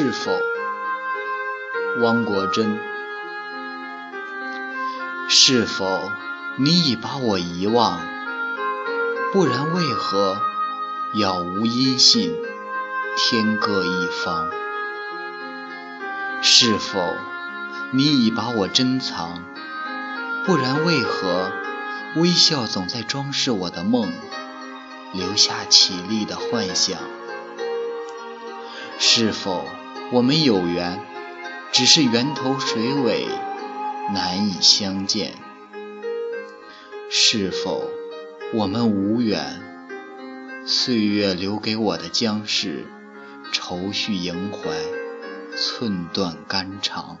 [0.00, 0.30] 是否，
[2.02, 2.78] 汪国真？
[5.28, 6.12] 是否
[6.56, 8.00] 你已把我遗忘？
[9.32, 10.40] 不然为何
[11.14, 12.32] 杳无音信，
[13.16, 14.52] 天各一方？
[16.42, 17.00] 是否
[17.90, 19.42] 你已把我珍藏？
[20.46, 21.50] 不然为何
[22.14, 24.12] 微笑总在装饰我的梦，
[25.12, 27.00] 留下绮丽的幻想？
[29.00, 29.66] 是否
[30.10, 31.00] 我们有缘，
[31.70, 33.26] 只是源头水尾
[34.14, 35.34] 难以相见？
[37.10, 37.90] 是否
[38.54, 39.60] 我们无缘，
[40.64, 42.86] 岁月留给我的将是
[43.52, 44.70] 愁绪萦怀，
[45.54, 47.18] 寸断肝肠？